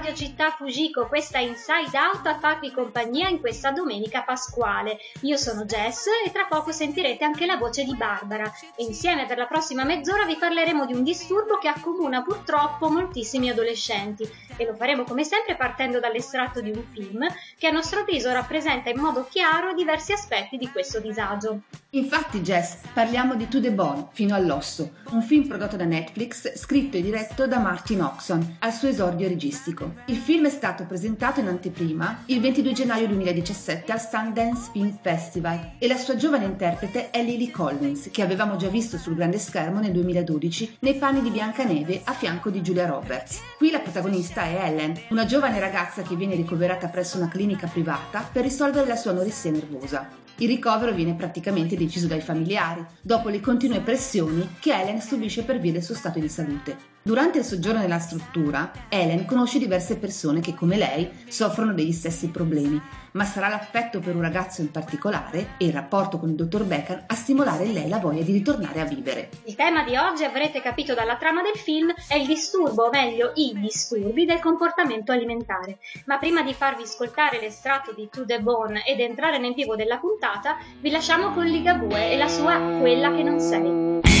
[0.00, 4.98] qui su Città Fujiko, questa Inside Out a farvi compagnia in questa domenica pasquale.
[5.22, 8.44] Io sono Jess e tra poco sentirete anche la voce di Barbara
[8.76, 13.50] e insieme per la prossima mezz'ora vi parleremo di un disturbo che accomuna purtroppo moltissimi
[13.50, 17.26] adolescenti e lo faremo come sempre partendo dall'estratto di un film
[17.58, 21.62] che a nostro avviso rappresenta in modo chiaro diversi aspetti di questo disagio.
[21.92, 26.98] Infatti Jess, parliamo di To The Bone, fino all'osso, un film prodotto da Netflix, scritto
[26.98, 29.94] e diretto da Martin Oxon, al suo esordio registico.
[30.04, 35.76] Il film è stato presentato in anteprima il 22 gennaio 2017 al Sundance Film Festival
[35.78, 39.80] e la sua giovane interprete è Lily Collins, che avevamo già visto sul grande schermo
[39.80, 43.40] nel 2012 nei panni di Biancaneve a fianco di Julia Roberts.
[43.56, 48.20] Qui la protagonista è Ellen, una giovane ragazza che viene ricoverata presso una clinica privata
[48.30, 50.10] per risolvere la sua anoressia nervosa.
[50.40, 55.58] Il ricovero viene praticamente deciso dai familiari, dopo le continue pressioni che Helen subisce per
[55.58, 56.96] via del suo stato di salute.
[57.02, 62.28] Durante il soggiorno nella struttura, Helen conosce diverse persone che, come lei, soffrono degli stessi
[62.28, 62.80] problemi,
[63.12, 67.04] ma sarà l'affetto per un ragazzo in particolare e il rapporto con il dottor Becker
[67.06, 69.30] a stimolare in lei la voglia di ritornare a vivere.
[69.44, 73.32] Il tema di oggi, avrete capito dalla trama del film, è il disturbo, o meglio
[73.36, 75.78] i disturbi del comportamento alimentare.
[76.04, 79.96] Ma prima di farvi ascoltare l'estratto di To The Bone ed entrare nel vivo della
[79.96, 84.17] puntata, vi lasciamo con Ligabue e la sua Quella che non sei.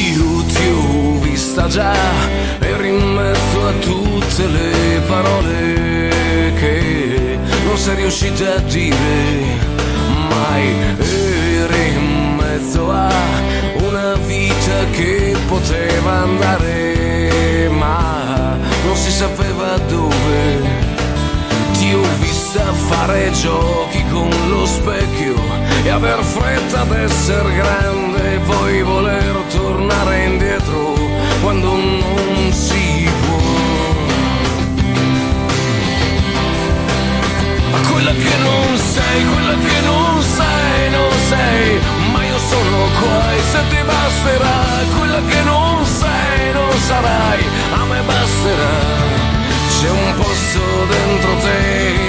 [1.48, 1.94] Vista già,
[2.58, 9.44] eri in mezzo a tutte le parole che non sei riuscita a dire
[10.28, 10.76] mai.
[10.98, 13.10] Eri in mezzo a
[13.76, 20.86] una vita che poteva andare, ma non si sapeva dove.
[21.78, 25.34] Ti ho vista fare giochi con lo specchio
[25.82, 27.97] e aver fretta d'essere grande
[38.18, 41.80] che non sei, quella che non sei, non sei,
[42.12, 44.58] ma io sono qua e se ti basterà,
[44.96, 47.44] quella che non sei, non sarai,
[47.80, 48.76] a me basterà.
[49.80, 51.58] C'è un posto dentro te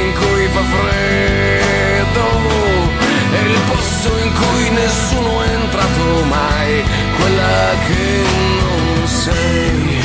[0.04, 2.28] in cui fa freddo,
[3.32, 6.84] è il posto in cui nessuno è entrato mai,
[7.18, 8.24] quella che
[8.60, 9.99] non sei.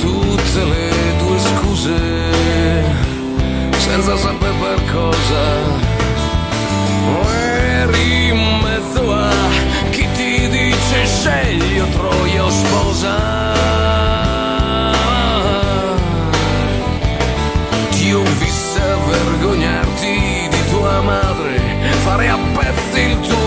[0.00, 1.98] Tutte le tue scuse,
[3.76, 5.88] senza sapere per cosa.
[7.82, 9.30] Eri in mezzo a
[9.90, 13.16] chi ti dice scegli o troia o sposa.
[17.90, 21.60] Ti ho vista vergognarti di tua madre,
[22.04, 23.39] fare a pezzi il tuo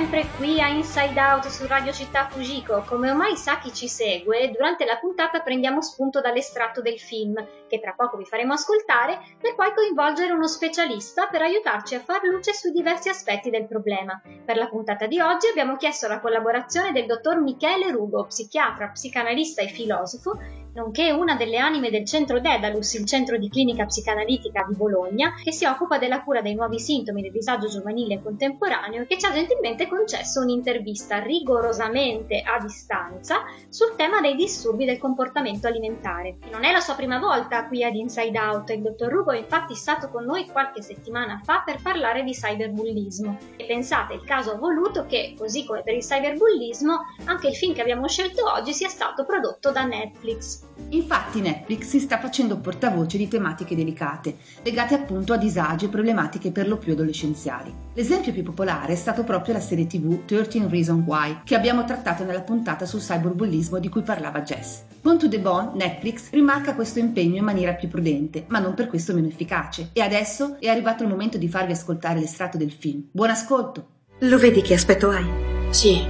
[0.00, 2.84] sempre qui a Inside Out su Radio Città Fujiko.
[2.86, 7.34] Come ormai sa chi ci segue, durante la puntata prendiamo spunto dall'estratto del film,
[7.68, 12.22] che tra poco vi faremo ascoltare, per poi coinvolgere uno specialista per aiutarci a far
[12.22, 14.18] luce sui diversi aspetti del problema.
[14.42, 19.60] Per la puntata di oggi abbiamo chiesto la collaborazione del dottor Michele Rugo, psichiatra, psicanalista
[19.60, 20.38] e filosofo,
[20.74, 25.52] nonché una delle anime del centro Dedalus, il centro di clinica psicanalitica di Bologna, che
[25.52, 29.32] si occupa della cura dei nuovi sintomi del disagio giovanile e contemporaneo, che ci ha
[29.32, 36.36] gentilmente concesso un'intervista rigorosamente a distanza sul tema dei disturbi del comportamento alimentare.
[36.50, 39.74] Non è la sua prima volta qui ad Inside Out, il dottor Rugo è infatti
[39.74, 43.38] stato con noi qualche settimana fa per parlare di cyberbullismo.
[43.56, 47.74] E pensate, il caso ha voluto che, così come per il cyberbullismo, anche il film
[47.74, 50.59] che abbiamo scelto oggi sia stato prodotto da Netflix.
[50.90, 56.50] Infatti Netflix si sta facendo portavoce di tematiche delicate, legate appunto a disagi e problematiche
[56.50, 57.72] per lo più adolescenziali.
[57.94, 62.24] L'esempio più popolare è stato proprio la serie tv 13 Reasons Why, che abbiamo trattato
[62.24, 64.80] nella puntata sul cyberbullismo di cui parlava Jess.
[65.00, 68.88] Bone to the Bone, Netflix, rimarca questo impegno in maniera più prudente, ma non per
[68.88, 69.90] questo meno efficace.
[69.92, 73.08] E adesso è arrivato il momento di farvi ascoltare l'estratto del film.
[73.10, 73.86] Buon ascolto!
[74.24, 75.24] Lo vedi che aspetto hai?
[75.70, 76.04] Sì.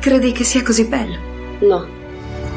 [0.00, 1.16] Credi che sia così bello?
[1.60, 2.01] No.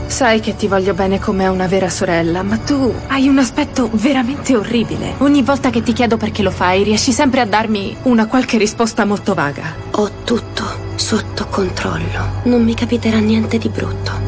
[0.08, 3.90] Sai che ti voglio bene come a una vera sorella, ma tu hai un aspetto
[3.94, 5.16] veramente orribile.
[5.18, 9.06] Ogni volta che ti chiedo perché lo fai, riesci sempre a darmi una qualche risposta
[9.06, 9.76] molto vaga.
[9.92, 10.64] Ho tutto
[10.96, 12.42] sotto controllo.
[12.44, 14.25] Non mi capiterà niente di brutto.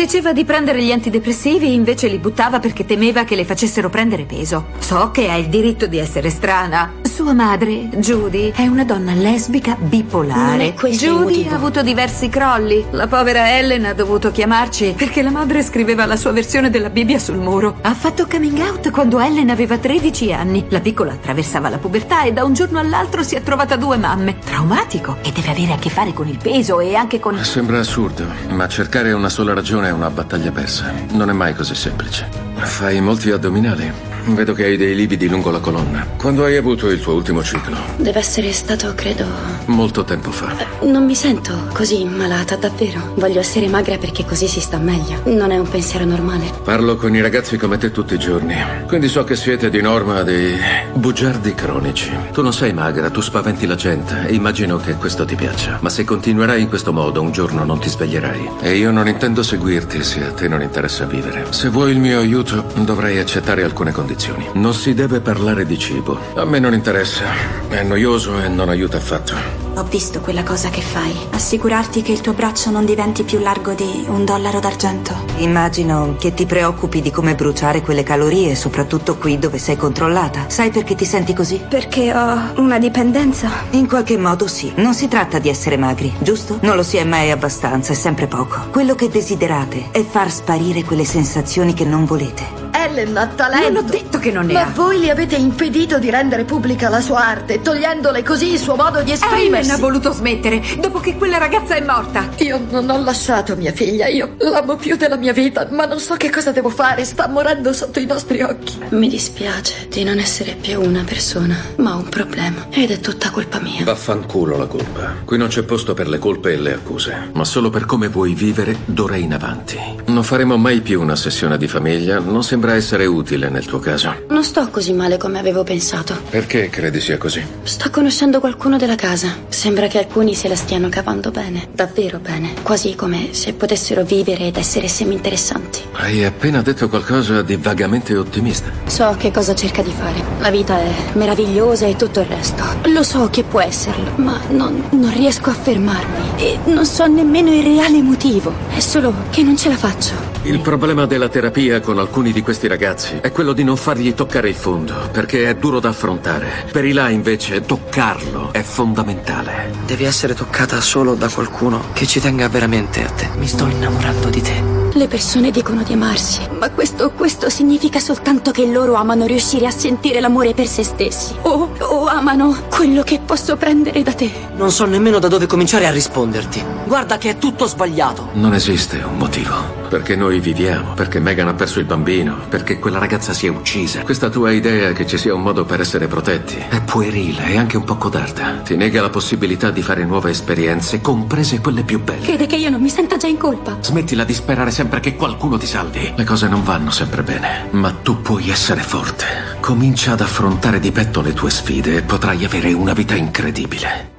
[0.00, 4.68] Diceva di prendere gli antidepressivi, invece li buttava perché temeva che le facessero prendere peso.
[4.78, 6.94] So che ha il diritto di essere strana.
[7.02, 10.72] Sua madre, Judy, è una donna lesbica bipolare.
[10.72, 12.82] Judy ha avuto diversi crolli.
[12.92, 17.18] La povera Ellen ha dovuto chiamarci perché la madre scriveva la sua versione della Bibbia
[17.18, 17.76] sul muro.
[17.82, 20.64] Ha fatto coming out quando Ellen aveva 13 anni.
[20.70, 24.38] La piccola attraversava la pubertà e da un giorno all'altro si è trovata due mamme.
[24.38, 25.18] Traumatico.
[25.20, 27.36] E deve avere a che fare con il peso e anche con...
[27.44, 30.92] Sembra assurdo, ma cercare una sola ragione è una battaglia persa.
[31.10, 32.49] Non è mai così semplice.
[32.62, 34.08] Fai molti addominali.
[34.26, 36.06] Vedo che hai dei lividi lungo la colonna.
[36.16, 37.76] Quando hai avuto il tuo ultimo ciclo?
[37.96, 39.24] Deve essere stato, credo.
[39.66, 40.54] Molto tempo fa.
[40.82, 43.14] Non mi sento così malata, davvero.
[43.16, 45.22] Voglio essere magra perché così si sta meglio.
[45.24, 46.52] Non è un pensiero normale.
[46.62, 48.54] Parlo con i ragazzi come te tutti i giorni.
[48.86, 50.54] Quindi so che siete di norma dei
[50.92, 52.10] bugiardi cronici.
[52.32, 55.78] Tu non sei magra, tu spaventi la gente immagino che questo ti piaccia.
[55.80, 58.50] Ma se continuerai in questo modo, un giorno non ti sveglierai.
[58.60, 61.46] E io non intendo seguirti se a te non interessa vivere.
[61.50, 64.48] Se vuoi il mio aiuto, dovrai accettare alcune condizioni.
[64.54, 66.18] Non si deve parlare di cibo.
[66.34, 67.24] A me non interessa.
[67.68, 69.69] È noioso e non aiuta affatto.
[69.76, 71.14] Ho visto quella cosa che fai.
[71.30, 75.14] Assicurarti che il tuo braccio non diventi più largo di un dollaro d'argento.
[75.36, 80.46] Immagino che ti preoccupi di come bruciare quelle calorie, soprattutto qui dove sei controllata.
[80.48, 81.60] Sai perché ti senti così?
[81.66, 83.48] Perché ho una dipendenza.
[83.70, 84.72] In qualche modo sì.
[84.76, 86.58] Non si tratta di essere magri, giusto?
[86.62, 88.68] Non lo si è mai abbastanza, è sempre poco.
[88.70, 92.68] Quello che desiderate è far sparire quelle sensazioni che non volete.
[92.72, 93.70] Ellen ha talento.
[93.70, 94.70] Non ho detto che non ne Ma ha.
[94.74, 99.02] voi le avete impedito di rendere pubblica la sua arte, togliendole così il suo modo
[99.02, 99.68] di esprimersi.
[99.70, 102.28] Ellen ha voluto smettere dopo che quella ragazza è morta.
[102.38, 106.14] Io non ho lasciato mia figlia, io l'amo più della mia vita, ma non so
[106.16, 108.78] che cosa devo fare, sta morendo sotto i nostri occhi.
[108.90, 112.66] Mi dispiace di non essere più una persona, ma ho un problema.
[112.70, 113.84] Ed è tutta colpa mia.
[113.84, 115.14] Vaffanculo la colpa.
[115.24, 118.34] Qui non c'è posto per le colpe e le accuse, ma solo per come vuoi
[118.34, 119.78] vivere d'ora in avanti.
[120.06, 124.14] Non faremo mai più una sessione di famiglia, non sembra essere utile nel tuo caso.
[124.28, 126.18] Non sto così male come avevo pensato.
[126.28, 127.44] Perché credi sia così?
[127.62, 129.36] Sto conoscendo qualcuno della casa.
[129.48, 132.54] Sembra che alcuni se la stiano cavando bene, davvero bene.
[132.62, 135.82] Quasi come se potessero vivere ed essere semi-interessanti.
[135.92, 138.70] Hai appena detto qualcosa di vagamente ottimista.
[138.86, 140.22] So che cosa cerca di fare.
[140.40, 142.64] La vita è meravigliosa e tutto il resto.
[142.86, 146.42] Lo so che può esserlo, ma non, non riesco a fermarmi.
[146.42, 148.52] E non so nemmeno il reale motivo.
[148.68, 150.29] È solo che non ce la faccio.
[150.42, 154.48] Il problema della terapia con alcuni di questi ragazzi è quello di non fargli toccare
[154.48, 156.64] il fondo, perché è duro da affrontare.
[156.72, 159.70] Per i là, invece, toccarlo è fondamentale.
[159.84, 163.28] Devi essere toccata solo da qualcuno che ci tenga veramente a te.
[163.36, 164.79] Mi sto innamorando di te.
[164.92, 169.70] Le persone dicono di amarsi, ma questo, questo significa soltanto che loro amano riuscire a
[169.70, 171.34] sentire l'amore per se stessi.
[171.42, 174.30] O, o amano quello che posso prendere da te.
[174.56, 176.62] Non so nemmeno da dove cominciare a risponderti.
[176.86, 178.30] Guarda che è tutto sbagliato.
[178.32, 179.78] Non esiste un motivo.
[179.90, 184.02] Perché noi viviamo, perché Megan ha perso il bambino, perché quella ragazza si è uccisa.
[184.02, 187.76] Questa tua idea che ci sia un modo per essere protetti è puerile e anche
[187.76, 188.60] un po' codarda.
[188.64, 192.24] Ti nega la possibilità di fare nuove esperienze, comprese quelle più belle.
[192.24, 193.78] Crede che io non mi senta già in colpa.
[193.80, 196.10] Smettila di sperare sempre che qualcuno ti salvi.
[196.16, 199.26] Le cose non vanno sempre bene, ma tu puoi essere forte.
[199.60, 204.10] Comincia ad affrontare di petto le tue sfide e potrai avere una vita incredibile.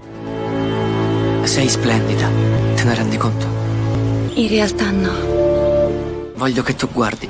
[1.42, 2.30] Sei splendida.
[2.76, 3.48] Te ne rendi conto?
[4.36, 6.30] In realtà no.
[6.36, 7.28] Voglio che tu guardi.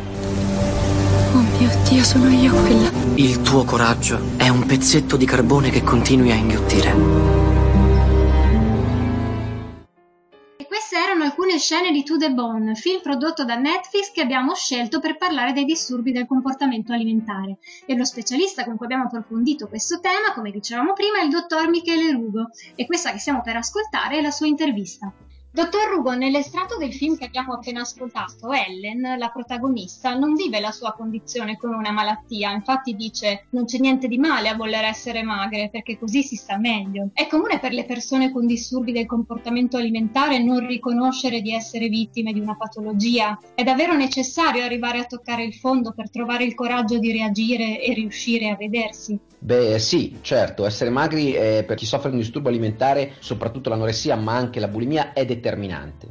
[1.33, 2.91] Oh mio Dio, sono io quella.
[3.15, 7.40] Il tuo coraggio è un pezzetto di carbone che continui a inghiottire.
[11.21, 15.17] Erano alcune scene di To The Bone, film prodotto da Netflix che abbiamo scelto per
[15.17, 17.59] parlare dei disturbi del comportamento alimentare.
[17.85, 21.69] E lo specialista con cui abbiamo approfondito questo tema, come dicevamo prima, è il dottor
[21.69, 25.13] Michele Rugo e questa che stiamo per ascoltare è la sua intervista.
[25.53, 30.71] Dottor Rugo, nell'estratto del film che abbiamo appena ascoltato, Ellen, la protagonista, non vive la
[30.71, 35.23] sua condizione con una malattia, infatti dice non c'è niente di male a voler essere
[35.23, 37.09] magre perché così si sta meglio.
[37.11, 42.31] È comune per le persone con disturbi del comportamento alimentare non riconoscere di essere vittime
[42.31, 43.37] di una patologia.
[43.53, 47.93] È davvero necessario arrivare a toccare il fondo per trovare il coraggio di reagire e
[47.93, 49.19] riuscire a vedersi.
[49.43, 54.33] Beh sì, certo, essere magri per chi soffre di un disturbo alimentare, soprattutto l'anoressia ma
[54.33, 55.39] anche la bulimia, è determinante.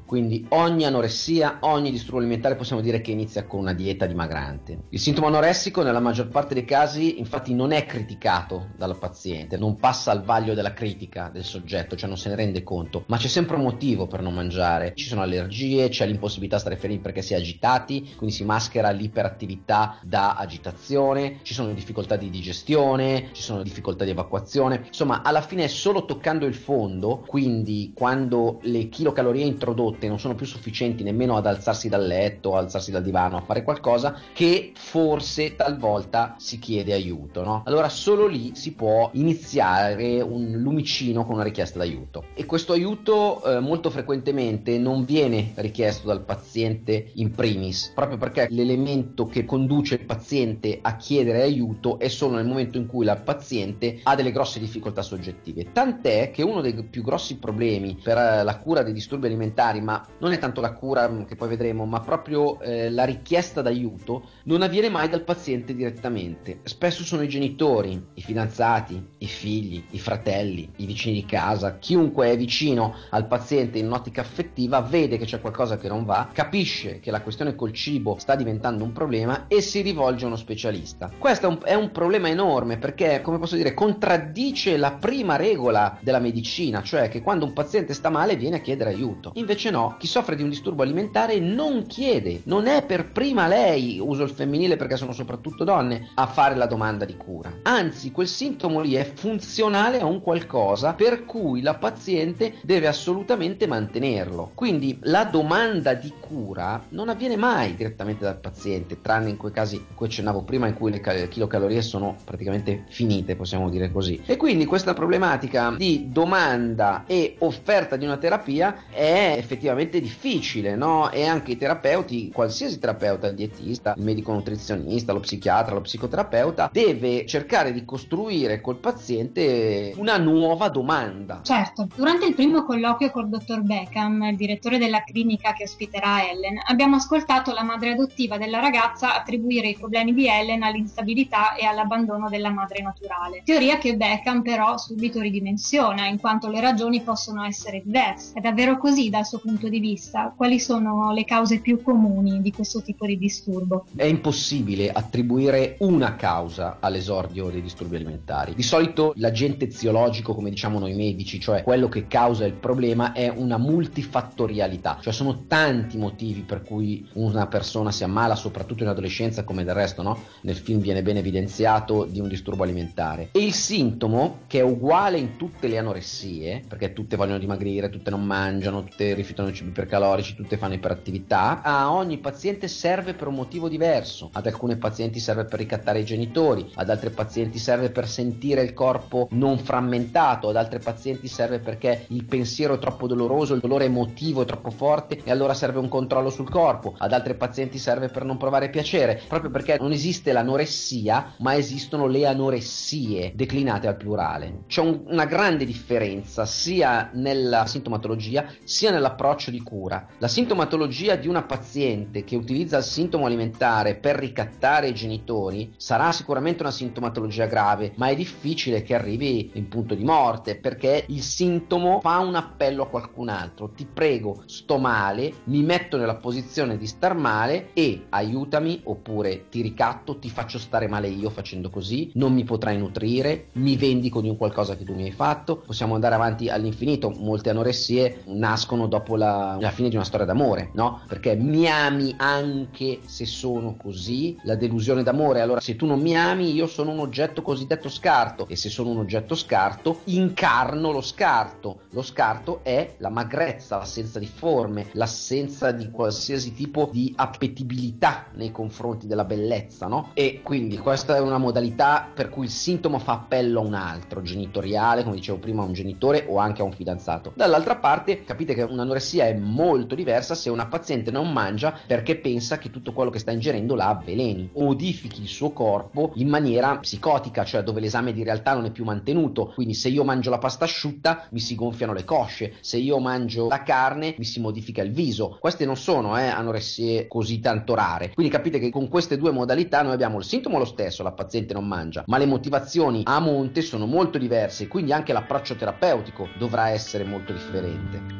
[0.05, 4.87] Quindi ogni anoressia, ogni disturbo alimentare possiamo dire che inizia con una dieta dimagrante.
[4.91, 9.77] Il sintomo anoressico nella maggior parte dei casi infatti non è criticato dal paziente, non
[9.77, 13.29] passa al vaglio della critica del soggetto, cioè non se ne rende conto, ma c'è
[13.29, 14.93] sempre un motivo per non mangiare.
[14.95, 18.91] Ci sono allergie, c'è l'impossibilità di stare fermi perché si è agitati, quindi si maschera
[18.91, 25.41] l'iperattività da agitazione, ci sono difficoltà di digestione, ci sono difficoltà di evacuazione, insomma alla
[25.41, 31.03] fine è solo toccando il fondo, quindi quando le chilocalorie introdotte non sono più sufficienti
[31.03, 36.59] nemmeno ad alzarsi dal letto, alzarsi dal divano, a fare qualcosa, che forse talvolta si
[36.59, 37.63] chiede aiuto, no?
[37.67, 43.43] Allora solo lì si può iniziare un lumicino con una richiesta d'aiuto e questo aiuto
[43.45, 49.95] eh, molto frequentemente non viene richiesto dal paziente in primis, proprio perché l'elemento che conduce
[49.95, 54.33] il paziente a chiedere aiuto è solo nel momento in cui la paziente ha delle
[54.33, 55.73] grosse difficoltà soggettive.
[55.73, 60.05] Tant'è che uno dei più grossi problemi per eh, la cura dei disturbi alimentari, ma
[60.19, 64.29] non è tanto la cura mm, che poi vedremo, ma proprio eh, la richiesta d'aiuto,
[64.45, 66.61] non avviene mai dal paziente direttamente.
[66.65, 72.31] Spesso sono i genitori, i fidanzati, i figli, i fratelli, i vicini di casa, chiunque
[72.31, 77.01] è vicino al paziente in un'ottica affettiva vede che c'è qualcosa che non va, capisce
[77.01, 81.11] che la questione col cibo sta diventando un problema e si rivolge a uno specialista.
[81.19, 85.99] Questo è un, è un problema enorme perché, come posso dire, contraddice la prima regola
[86.01, 89.00] della medicina, cioè che quando un paziente sta male viene a chiedere aiuto.
[89.35, 93.99] Invece no, chi soffre di un disturbo alimentare non chiede, non è per prima lei,
[94.01, 97.61] uso il femminile perché sono soprattutto donne, a fare la domanda di cura.
[97.63, 103.67] Anzi, quel sintomo lì è funzionale a un qualcosa per cui la paziente deve assolutamente
[103.67, 104.53] mantenerlo.
[104.55, 109.85] Quindi la domanda di cura non avviene mai direttamente dal paziente, tranne in quei casi
[109.95, 114.23] cui accennavo prima, in cui le chilocalorie sono praticamente finite, possiamo dire così.
[114.27, 121.11] E quindi questa problematica di domanda e offerta di una terapia è effettivamente difficile, no?
[121.11, 126.71] E anche i terapeuti, qualsiasi terapeuta, il dietista, il medico nutrizionista, lo psichiatra, lo psicoterapeuta,
[126.73, 131.41] deve cercare di costruire col paziente una nuova domanda.
[131.43, 136.59] Certo, durante il primo colloquio col dottor Beckham, il direttore della clinica che ospiterà Ellen,
[136.67, 142.29] abbiamo ascoltato la madre adottiva della ragazza attribuire i problemi di Ellen all'instabilità e all'abbandono
[142.29, 143.43] della madre naturale.
[143.45, 148.33] Teoria che Beckham però subito ridimensiona, in quanto le ragioni possono essere diverse.
[148.35, 150.33] È davvero così dal suo punto di vista?
[150.37, 153.85] Quali sono le cause più comuni di questo tipo di disturbo?
[153.95, 158.55] È impossibile attribuire una causa all'esordio dei disturbi alimentari.
[158.55, 163.29] Di solito l'agente eziologico, come diciamo noi medici, cioè quello che causa il problema, è
[163.29, 169.45] una multifattorialità, cioè sono tanti motivi per cui una persona si ammala, soprattutto in adolescenza,
[169.45, 170.19] come del resto, no?
[170.43, 173.29] Nel film viene ben evidenziato di un disturbo alimentare alimentare.
[173.33, 178.11] E il sintomo, che è uguale in tutte le anoressie, perché tutte vogliono dimagrire, tutte
[178.11, 183.29] non mangiano, tutte rifiutano i cibi ipercalorici, tutte fanno iperattività, a ogni paziente serve per
[183.29, 184.31] un motivo diverso.
[184.33, 188.75] Ad alcune pazienti serve per ricattare i genitori, ad altri pazienti serve per sentire il
[188.75, 193.87] corpo non frammentato, ad altri pazienti serve perché il pensiero è troppo doloroso, il dolore
[193.87, 198.09] emotivo è troppo forte e allora serve un controllo sul corpo, ad altri pazienti serve
[198.09, 203.97] per non provare piacere, proprio perché non esiste l'anoressia, ma esistono le anoressie declinate al
[203.97, 204.65] plurale.
[204.67, 210.07] C'è un, una grande differenza sia nella sintomatologia sia nell'approccio di cura.
[210.19, 216.13] La sintomatologia di una paziente che utilizza il sintomo alimentare per ricattare i genitori sarà
[216.13, 221.23] sicuramente una sintomatologia grave, ma è difficile che arrivi in punto di morte perché il
[221.23, 223.71] sintomo fa un appello a qualcun altro.
[223.71, 229.63] Ti prego, sto male, mi metto nella posizione di star male e aiutami oppure ti
[229.63, 234.29] ricatto, ti faccio stare male io facendo così, non mi potrai nutrire, mi vendico di
[234.29, 239.17] un qualcosa che tu mi hai fatto, possiamo andare avanti all'infinito, molte anoressie nascono dopo
[239.17, 241.03] la, la fine di una storia d'amore, no?
[241.07, 246.17] Perché mi ami anche se sono così, la delusione d'amore, allora se tu non mi
[246.17, 251.03] ami io sono un oggetto cosiddetto scarto e se sono un oggetto scarto incarno lo
[251.03, 258.27] scarto, lo scarto è la magrezza, l'assenza di forme, l'assenza di qualsiasi tipo di appetibilità
[258.35, 260.11] nei confronti della bellezza, no?
[260.15, 264.23] E quindi questa è una modalità per cui il sintomo fa appello a un altro,
[264.23, 267.33] genitoriale, come dicevo prima, a un genitore o anche a un fidanzato.
[267.35, 272.59] Dall'altra parte Capite che un'anoressia è molto diversa se una paziente non mangia perché pensa
[272.59, 277.43] che tutto quello che sta ingerendo la avveleni modifichi il suo corpo in maniera psicotica,
[277.43, 279.47] cioè dove l'esame di realtà non è più mantenuto.
[279.53, 283.49] Quindi se io mangio la pasta asciutta mi si gonfiano le cosce, se io mangio
[283.49, 285.37] la carne mi si modifica il viso.
[285.41, 288.13] Queste non sono eh, anoressie così tanto rare.
[288.15, 291.53] Quindi capite che con queste due modalità noi abbiamo il sintomo lo stesso, la paziente
[291.53, 296.69] non mangia, ma le motivazioni a monte sono molto diverse, quindi anche l'approccio terapeutico dovrà
[296.69, 298.20] essere molto differente.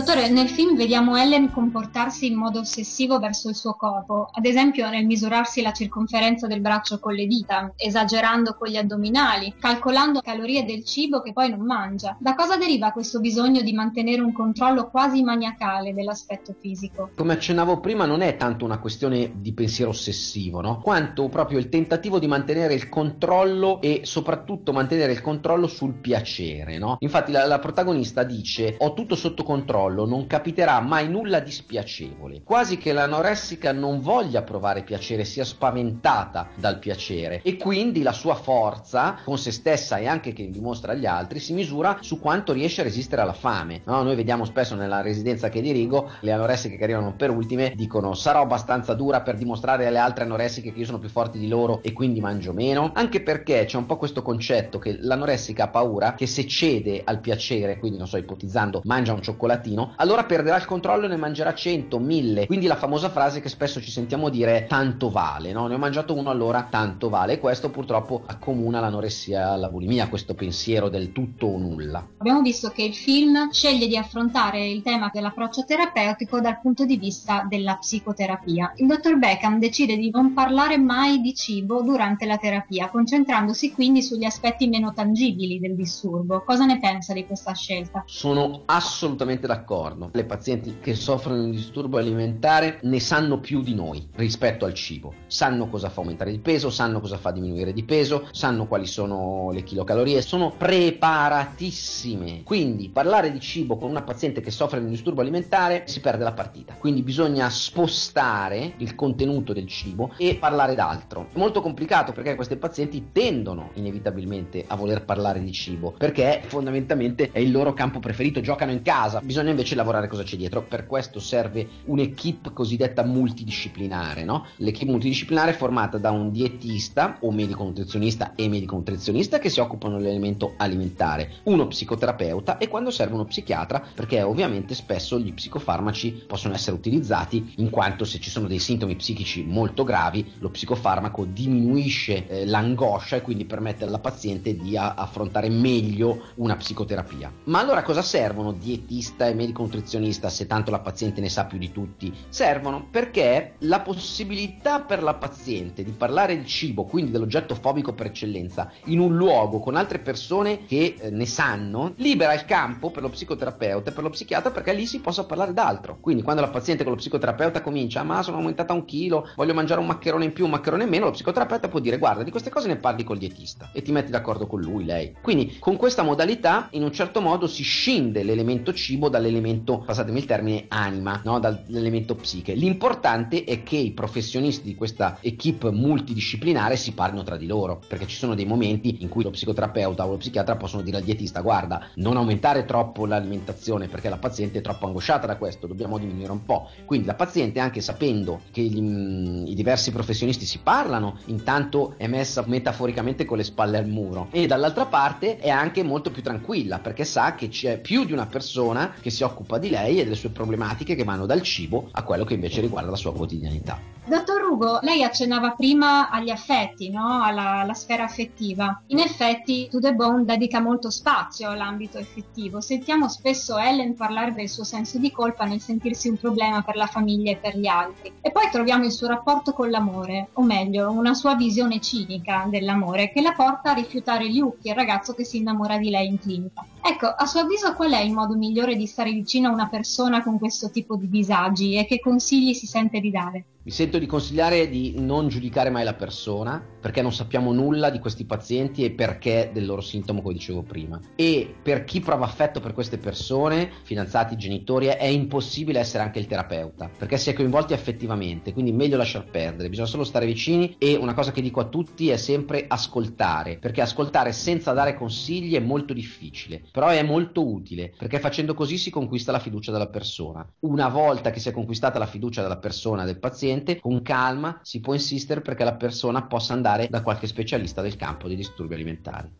[0.00, 4.88] Dottore, nel film vediamo Ellen comportarsi in modo ossessivo verso il suo corpo, ad esempio
[4.88, 10.64] nel misurarsi la circonferenza del braccio con le dita, esagerando con gli addominali, calcolando calorie
[10.64, 12.16] del cibo che poi non mangia.
[12.18, 17.10] Da cosa deriva questo bisogno di mantenere un controllo quasi maniacale dell'aspetto fisico?
[17.14, 20.80] Come accennavo prima, non è tanto una questione di pensiero ossessivo, no?
[20.80, 26.78] Quanto proprio il tentativo di mantenere il controllo e soprattutto mantenere il controllo sul piacere,
[26.78, 26.96] no?
[27.00, 32.42] Infatti la, la protagonista dice ho tutto sotto controllo, non capiterà mai nulla di spiacevole.
[32.42, 38.34] Quasi che l'anoressica non voglia provare piacere, sia spaventata dal piacere e quindi la sua
[38.34, 42.80] forza con se stessa e anche che dimostra agli altri si misura su quanto riesce
[42.80, 43.82] a resistere alla fame.
[43.84, 44.02] No?
[44.02, 48.42] Noi vediamo spesso nella residenza che dirigo le anoressiche che arrivano per ultime dicono sarò
[48.42, 51.92] abbastanza dura per dimostrare alle altre anoressiche che io sono più forti di loro e
[51.92, 56.26] quindi mangio meno, anche perché c'è un po' questo concetto che l'anoressica ha paura che
[56.26, 61.06] se cede al piacere, quindi non so, ipotizzando, mangia un cioccolatino, allora perderà il controllo
[61.06, 62.46] e ne mangerà 100, 1000.
[62.46, 65.66] Quindi la famosa frase che spesso ci sentiamo dire tanto vale, no?
[65.66, 70.34] Ne ho mangiato uno allora tanto vale e questo purtroppo accomuna l'anoressia alla bulimia, questo
[70.34, 72.06] pensiero del tutto o nulla.
[72.18, 76.96] Abbiamo visto che il film sceglie di affrontare il tema dell'approccio terapeutico dal punto di
[76.96, 78.72] vista della psicoterapia.
[78.76, 84.02] Il dottor Beckham decide di non parlare mai di cibo durante la terapia, concentrandosi quindi
[84.02, 86.42] sugli aspetti meno tangibili del disturbo.
[86.44, 88.02] Cosa ne pensa di questa scelta?
[88.06, 89.69] Sono assolutamente d'accordo.
[90.10, 95.14] Le pazienti che soffrono di disturbo alimentare ne sanno più di noi rispetto al cibo.
[95.28, 99.52] Sanno cosa fa aumentare il peso, sanno cosa fa diminuire di peso, sanno quali sono
[99.52, 102.42] le chilocalorie, sono preparatissime.
[102.42, 106.24] Quindi parlare di cibo con una paziente che soffre di un disturbo alimentare si perde
[106.24, 106.74] la partita.
[106.74, 111.28] Quindi bisogna spostare il contenuto del cibo e parlare d'altro.
[111.32, 117.30] È molto complicato perché queste pazienti tendono inevitabilmente a voler parlare di cibo perché fondamentalmente
[117.30, 120.62] è il loro campo preferito, giocano in casa, bisogna invece lavorare cosa c'è dietro.
[120.62, 124.46] Per questo serve un'equipe cosiddetta multidisciplinare, no?
[124.56, 129.60] L'equipe multidisciplinare è formata da un dietista o medico nutrizionista e medico nutrizionista che si
[129.60, 136.24] occupano dell'elemento alimentare, uno psicoterapeuta e quando serve uno psichiatra perché ovviamente spesso gli psicofarmaci
[136.26, 141.26] possono essere utilizzati in quanto se ci sono dei sintomi psichici molto gravi lo psicofarmaco
[141.26, 147.32] diminuisce eh, l'angoscia e quindi permette alla paziente di a- affrontare meglio una psicoterapia.
[147.44, 151.58] Ma allora cosa servono dietista e medico nutrizionista se tanto la paziente ne sa più
[151.58, 152.12] di tutti?
[152.28, 158.06] Servono perché la possibilità per la paziente di parlare del cibo, quindi dell'oggetto fobico per
[158.06, 163.02] eccellenza, in un luogo con altre persone che eh, ne sanno, libera il campo per
[163.02, 165.98] lo psicoterapeuta e per lo psichiatra perché lì si possa parlare d'altro.
[166.00, 169.80] Quindi quando la paziente con lo psicoterapeuta comincia, ma sono aumentata un chilo, voglio mangiare
[169.80, 172.50] un maccherone in più, un maccherone in meno, lo psicoterapeuta può dire guarda di queste
[172.50, 175.16] cose ne parli col dietista e ti metti d'accordo con lui, lei.
[175.20, 180.24] Quindi con questa modalità in un certo modo si scinde l'elemento cibo dall'elemento, passatemi il
[180.24, 181.38] termine, anima, no?
[181.38, 182.54] dall'elemento psiche.
[182.54, 188.06] L'importante è che i professionisti di questa equip multidisciplinare si parlino tra di loro, perché
[188.06, 191.40] ci sono dei momenti in cui lo psicoterapeuta o lo psichiatra possono dire al dietista
[191.40, 196.32] guarda, non aumentare troppo l'alimentazione perché la paziente è troppo angosciata da questo, dobbiamo diminuire
[196.32, 196.68] un po'.
[196.84, 202.06] Quindi la paziente anche sapendo che gli, mm, i diversi professionisti si parlano, intanto è
[202.06, 206.78] messa metaforicamente con le spalle al muro e dall'altra parte è anche molto più tranquilla
[206.78, 210.16] perché sa che c'è più di una persona che si occupa di lei e delle
[210.16, 213.99] sue problematiche che vanno dal cibo a quello che invece riguarda la sua quotidianità.
[214.10, 217.22] Dottor Rugo, lei accennava prima agli affetti, no?
[217.22, 218.82] alla, alla, sfera affettiva.
[218.88, 222.60] In effetti, To The Bone dedica molto spazio all'ambito effettivo.
[222.60, 226.88] Sentiamo spesso Ellen parlare del suo senso di colpa nel sentirsi un problema per la
[226.88, 228.12] famiglia e per gli altri.
[228.20, 233.12] E poi troviamo il suo rapporto con l'amore, o meglio, una sua visione cinica dell'amore
[233.12, 236.66] che la porta a rifiutare Luke, il ragazzo che si innamora di lei in clinica.
[236.82, 240.20] Ecco, a suo avviso qual è il modo migliore di stare vicino a una persona
[240.24, 243.44] con questo tipo di disagi e che consigli si sente di dare?
[243.70, 247.98] Mi sento di consigliare di non giudicare mai la persona perché non sappiamo nulla di
[247.98, 250.98] questi pazienti e perché del loro sintomo, come dicevo prima.
[251.14, 256.26] E per chi prova affetto per queste persone, fidanzati, genitori, è impossibile essere anche il
[256.26, 260.96] terapeuta perché si è coinvolti affettivamente, quindi meglio lasciar perdere, bisogna solo stare vicini e
[260.96, 265.60] una cosa che dico a tutti è sempre ascoltare, perché ascoltare senza dare consigli è
[265.60, 270.46] molto difficile, però è molto utile perché facendo così si conquista la fiducia della persona.
[270.60, 274.80] Una volta che si è conquistata la fiducia della persona, del paziente, con calma si
[274.80, 279.30] può insistere perché la persona possa andare da qualche specialista del campo dei disturbi alimentari.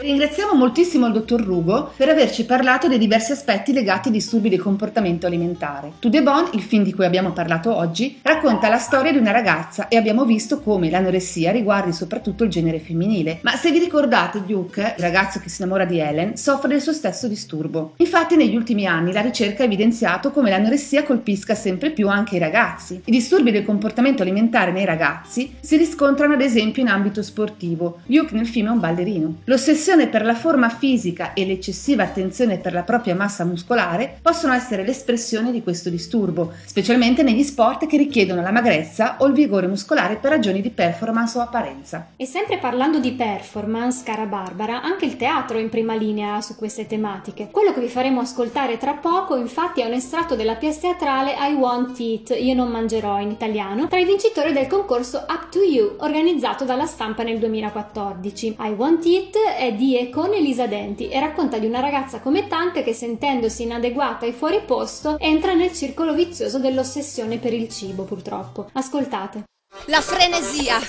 [0.00, 4.60] Ringraziamo moltissimo il dottor Rugo per averci parlato dei diversi aspetti legati ai disturbi del
[4.60, 5.94] comportamento alimentare.
[5.98, 9.32] To the Bone, il film di cui abbiamo parlato oggi, racconta la storia di una
[9.32, 13.40] ragazza e abbiamo visto come l'anoressia riguardi soprattutto il genere femminile.
[13.42, 16.92] Ma se vi ricordate, Duke, il ragazzo che si innamora di Helen, soffre del suo
[16.92, 17.94] stesso disturbo.
[17.96, 22.38] Infatti negli ultimi anni la ricerca ha evidenziato come l'anoressia colpisca sempre più anche i
[22.38, 23.02] ragazzi.
[23.04, 27.98] I disturbi del comportamento alimentare nei ragazzi si riscontrano ad esempio in ambito sportivo.
[28.06, 29.34] Duke nel film è un ballerino.
[29.46, 34.52] L'ossessione l'ossessione per la forma fisica e l'eccessiva attenzione per la propria massa muscolare possono
[34.52, 39.66] essere l'espressione di questo disturbo, specialmente negli sport che richiedono la magrezza o il vigore
[39.66, 42.08] muscolare per ragioni di performance o apparenza.
[42.16, 46.54] E sempre parlando di performance, cara Barbara, anche il teatro è in prima linea su
[46.56, 47.48] queste tematiche.
[47.50, 51.54] Quello che vi faremo ascoltare tra poco, infatti, è un estratto della pièce teatrale I
[51.54, 55.96] Want It, Io non mangerò in italiano, tra i vincitori del concorso Up to You,
[56.00, 58.56] organizzato dalla stampa nel 2014.
[58.58, 62.48] I Want It è di e con Elisa Denti e racconta di una ragazza come
[62.48, 68.02] Tank che sentendosi inadeguata e fuori posto entra nel circolo vizioso dell'ossessione per il cibo
[68.02, 68.68] purtroppo.
[68.72, 69.44] Ascoltate.
[69.86, 70.80] La frenesia.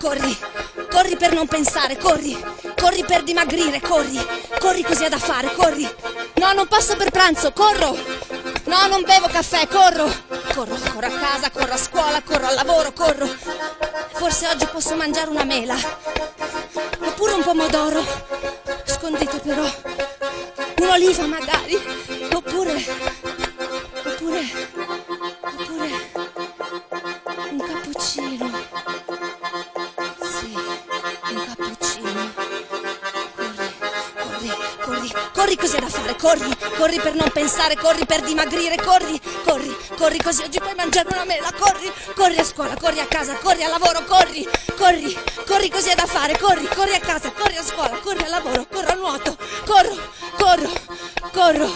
[0.00, 0.36] Corri,
[0.90, 2.36] corri per non pensare, corri,
[2.76, 4.18] corri per dimagrire, corri,
[4.58, 5.88] corri così ha da fare, corri.
[6.34, 7.96] No, non passo per pranzo, corro.
[8.64, 10.10] No, non bevo caffè, corro.
[10.52, 13.26] Corro, corro a casa, corro a scuola, corro al lavoro, corro.
[14.14, 15.76] Forse oggi posso mangiare una mela.
[17.00, 18.04] Oppure un pomodoro.
[18.84, 19.64] Scondito però.
[20.78, 21.80] Un'oliva magari.
[22.32, 22.84] Oppure.
[24.04, 24.44] Oppure.
[25.58, 25.90] Oppure.
[27.50, 28.50] Un cappuccino.
[30.20, 30.54] Sì,
[31.30, 32.30] un cappuccino.
[33.34, 33.70] Corri,
[34.16, 39.20] corri, corri, corri così da fare, corri, corri per non pensare, corri per dimagrire, corri,
[39.44, 43.34] corri, corri così oggi puoi mangiare una mela, corri, corri a scuola, corri a casa,
[43.34, 47.56] corri al lavoro, corri, corri, corri così è da fare, corri, corri a casa, corri
[47.56, 49.96] a scuola, corri al lavoro, corro a nuoto, corro,
[50.36, 50.70] corro,
[51.32, 51.70] corro,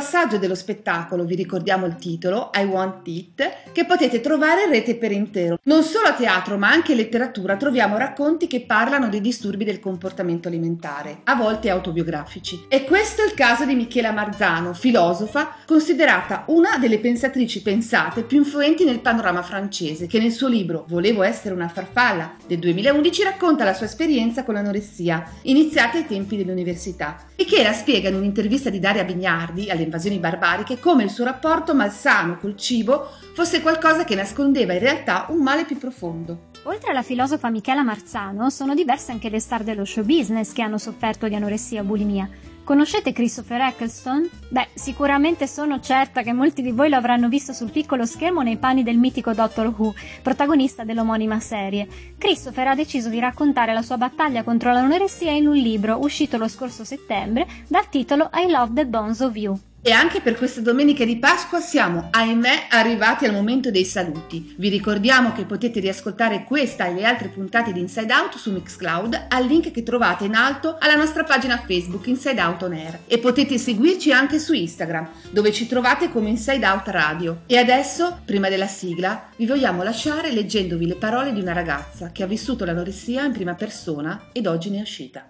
[0.00, 4.96] assaggio dello spettacolo, vi ricordiamo il titolo, I Want It, che potete trovare in rete
[4.96, 5.58] per intero.
[5.64, 9.80] Non solo a teatro ma anche in letteratura troviamo racconti che parlano dei disturbi del
[9.80, 12.66] comportamento alimentare, a volte autobiografici.
[12.68, 18.38] E questo è il caso di Michela Marzano, filosofa, considerata una delle pensatrici pensate più
[18.38, 23.64] influenti nel panorama francese, che nel suo libro Volevo essere una farfalla del 2011 racconta
[23.64, 27.16] la sua esperienza con l'anoressia, iniziata ai tempi dell'università.
[27.36, 32.38] Michela spiega in un'intervista di Daria Bignardi alle invasioni barbariche come il suo rapporto malsano
[32.38, 36.48] col cibo fosse qualcosa che nascondeva in realtà un male più profondo.
[36.64, 40.78] Oltre alla filosofa Michela Marzano, sono diverse anche le star dello show business che hanno
[40.78, 42.28] sofferto di anoressia o bulimia.
[42.62, 44.28] Conoscete Christopher Eccleston?
[44.50, 48.58] Beh, sicuramente sono certa che molti di voi lo avranno visto sul piccolo schermo nei
[48.58, 51.88] panni del mitico Doctor Who, protagonista dell'omonima serie.
[52.16, 56.46] Christopher ha deciso di raccontare la sua battaglia contro l'anoressia in un libro uscito lo
[56.46, 59.58] scorso settembre dal titolo I Love the Bones of You.
[59.82, 64.54] E anche per questa domenica di Pasqua siamo, ahimè, arrivati al momento dei saluti.
[64.58, 69.28] Vi ricordiamo che potete riascoltare questa e le altre puntate di Inside Out su Mixcloud
[69.30, 73.18] al link che trovate in alto alla nostra pagina Facebook Inside Out On Air e
[73.20, 77.40] potete seguirci anche su Instagram, dove ci trovate come Inside Out Radio.
[77.46, 82.22] E adesso, prima della sigla, vi vogliamo lasciare leggendovi le parole di una ragazza che
[82.22, 85.26] ha vissuto l'anoressia in prima persona ed oggi ne è uscita.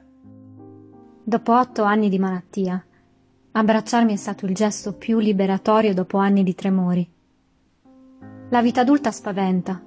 [1.22, 2.84] Dopo otto anni di malattia,
[3.52, 7.08] Abbracciarmi è stato il gesto più liberatorio dopo anni di tremori.
[8.50, 9.82] La vita adulta spaventa,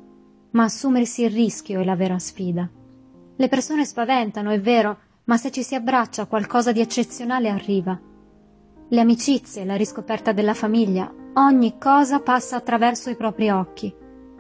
[0.52, 2.70] ma assumersi il rischio è la vera sfida.
[3.36, 7.98] Le persone spaventano, è vero, ma se ci si abbraccia qualcosa di eccezionale arriva.
[8.90, 13.94] Le amicizie, la riscoperta della famiglia, ogni cosa passa attraverso i propri occhi.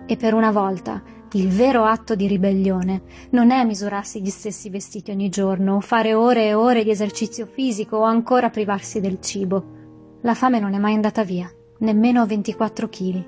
[0.05, 1.01] E per una volta
[1.35, 6.13] il vero atto di ribellione non è misurarsi gli stessi vestiti ogni giorno, o fare
[6.13, 9.81] ore e ore di esercizio fisico o ancora privarsi del cibo.
[10.21, 13.25] La fame non è mai andata via, nemmeno a 24 kg.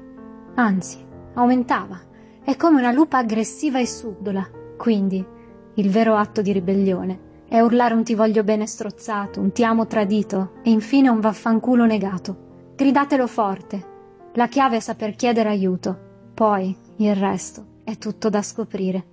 [0.55, 0.99] Anzi,
[1.33, 1.99] aumentava.
[2.43, 4.47] È come una lupa aggressiva e subdola.
[4.77, 5.25] Quindi,
[5.73, 9.87] il vero atto di ribellione è urlare un ti voglio bene strozzato, un ti amo
[9.87, 12.73] tradito e infine un vaffanculo negato.
[12.75, 13.93] Gridatelo forte.
[14.33, 16.04] La chiave è saper chiedere aiuto.
[16.35, 19.05] Poi, il resto è tutto da scoprire.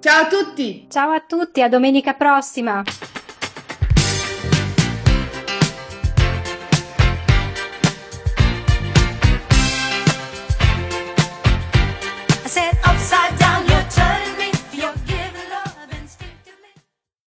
[0.00, 0.86] Ciao a tutti!
[0.90, 2.82] Ciao a tutti, a domenica prossima!